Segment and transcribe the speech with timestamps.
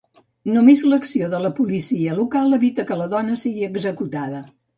[0.53, 4.43] Només l'acció de la policia local evita que la dona sigui executada.